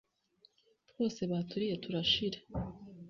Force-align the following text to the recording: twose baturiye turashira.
twose 0.89 1.21
baturiye 1.31 1.75
turashira. 1.83 2.39